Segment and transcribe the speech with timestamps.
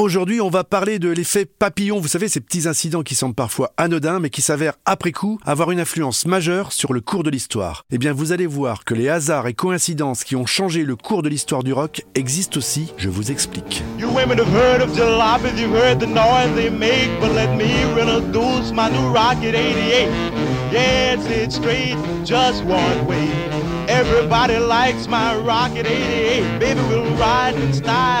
[0.00, 2.00] Aujourd'hui, on va parler de l'effet papillon.
[2.00, 5.72] Vous savez, ces petits incidents qui semblent parfois anodins, mais qui s'avèrent après coup avoir
[5.72, 7.84] une influence majeure sur le cours de l'histoire.
[7.90, 11.20] Eh bien, vous allez voir que les hasards et coïncidences qui ont changé le cours
[11.20, 12.94] de l'histoire du rock existent aussi.
[12.96, 13.82] Je vous explique.
[13.98, 17.66] You women have heard of jalopies, you've heard the noise they make, but let me
[17.82, 20.08] introduce my new Rocket 88.
[20.72, 23.28] Yes, it's straight, just one way.
[23.90, 26.58] Everybody likes my Rocket 88.
[26.60, 28.19] Baby, we'll ride in style,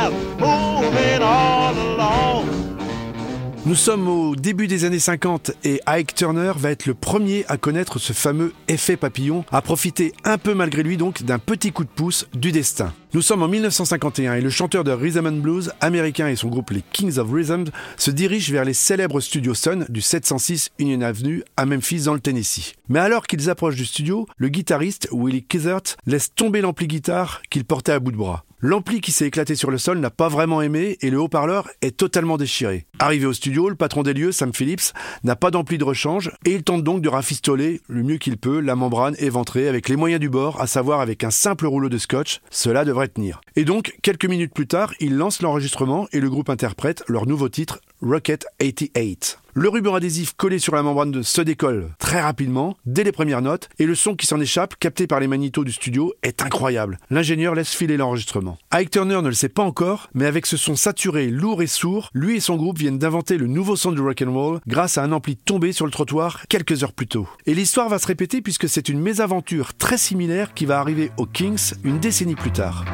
[3.70, 7.56] Nous sommes au début des années 50 et Ike Turner va être le premier à
[7.56, 11.84] connaître ce fameux effet papillon, à profiter un peu malgré lui donc d'un petit coup
[11.84, 12.92] de pouce du destin.
[13.14, 16.70] Nous sommes en 1951 et le chanteur de Rhythm and Blues américain et son groupe
[16.70, 21.44] les Kings of Rhythm se dirigent vers les célèbres studios Sun du 706 Union Avenue
[21.56, 22.74] à Memphis dans le Tennessee.
[22.88, 27.64] Mais alors qu'ils approchent du studio, le guitariste Willie Kizert laisse tomber l'ampli guitare qu'il
[27.64, 28.44] portait à bout de bras.
[28.62, 31.96] L'ampli qui s'est éclaté sur le sol n'a pas vraiment aimé et le haut-parleur est
[31.96, 32.84] totalement déchiré.
[32.98, 34.92] Arrivé au studio, le patron des lieux, Sam Phillips,
[35.24, 38.60] n'a pas d'ampli de rechange et il tente donc de rafistoler le mieux qu'il peut
[38.60, 41.96] la membrane éventrée avec les moyens du bord, à savoir avec un simple rouleau de
[41.96, 42.42] scotch.
[42.50, 43.40] Cela devrait tenir.
[43.56, 47.48] Et donc, quelques minutes plus tard, il lance l'enregistrement et le groupe interprète leur nouveau
[47.48, 49.38] titre, Rocket 88.
[49.54, 53.68] Le ruban adhésif collé sur la membrane se décolle très rapidement, dès les premières notes,
[53.78, 56.98] et le son qui s'en échappe, capté par les magnétos du studio, est incroyable.
[57.10, 58.58] L'ingénieur laisse filer l'enregistrement.
[58.70, 62.10] Ike Turner ne le sait pas encore, mais avec ce son saturé, lourd et sourd,
[62.14, 65.36] lui et son groupe viennent d'inventer le nouveau son du rock'n'roll grâce à un ampli
[65.36, 67.28] tombé sur le trottoir quelques heures plus tôt.
[67.46, 71.26] Et l'histoire va se répéter puisque c'est une mésaventure très similaire qui va arriver aux
[71.26, 72.84] Kings une décennie plus tard.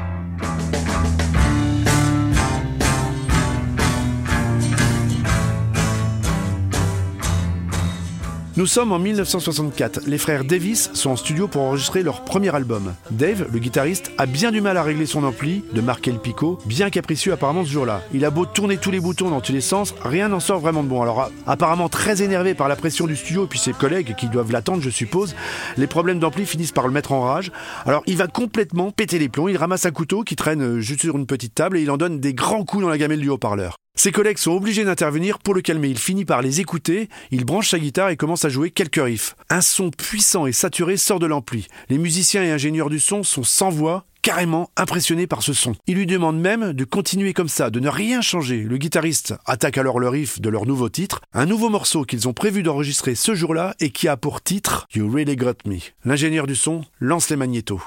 [8.56, 10.06] Nous sommes en 1964.
[10.06, 12.94] Les frères Davis sont en studio pour enregistrer leur premier album.
[13.10, 16.58] Dave, le guitariste, a bien du mal à régler son ampli, de marquer le picot,
[16.64, 18.00] bien capricieux apparemment ce jour-là.
[18.14, 20.82] Il a beau tourner tous les boutons dans tous les sens, rien n'en sort vraiment
[20.82, 21.02] de bon.
[21.02, 24.52] Alors apparemment très énervé par la pression du studio et puis ses collègues qui doivent
[24.52, 25.36] l'attendre je suppose,
[25.76, 27.52] les problèmes d'ampli finissent par le mettre en rage.
[27.84, 31.02] Alors il va complètement péter les plombs, il ramasse un couteau qui traîne euh, juste
[31.02, 33.28] sur une petite table et il en donne des grands coups dans la gamelle du
[33.28, 33.76] haut-parleur.
[33.98, 35.88] Ses collègues sont obligés d'intervenir pour le calmer.
[35.88, 39.34] Il finit par les écouter, il branche sa guitare et commence à jouer quelques riffs.
[39.48, 41.66] Un son puissant et saturé sort de l'ampli.
[41.88, 45.74] Les musiciens et ingénieurs du son sont sans voix, carrément impressionnés par ce son.
[45.86, 48.58] Ils lui demandent même de continuer comme ça, de ne rien changer.
[48.58, 52.34] Le guitariste attaque alors le riff de leur nouveau titre, un nouveau morceau qu'ils ont
[52.34, 55.78] prévu d'enregistrer ce jour-là et qui a pour titre You Really Got Me.
[56.04, 57.82] L'ingénieur du son lance les magnétos.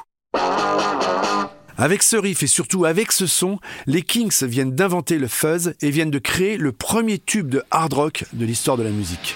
[1.81, 3.57] Avec ce riff et surtout avec ce son,
[3.87, 7.93] les Kings viennent d'inventer le fuzz et viennent de créer le premier tube de hard
[7.93, 9.33] rock de l'histoire de la musique.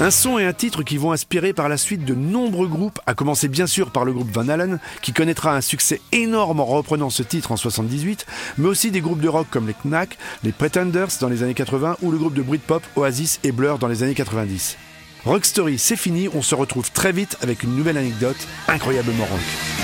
[0.00, 3.12] Un son et un titre qui vont inspirer par la suite de nombreux groupes, à
[3.12, 7.10] commencer bien sûr par le groupe Van Halen, qui connaîtra un succès énorme en reprenant
[7.10, 8.24] ce titre en 78,
[8.56, 11.98] mais aussi des groupes de rock comme les Knack, les Pretenders dans les années 80
[12.00, 14.78] ou le groupe de Britpop Oasis et Blur dans les années 90.
[15.26, 19.79] Rock Story, c'est fini, on se retrouve très vite avec une nouvelle anecdote incroyablement rock.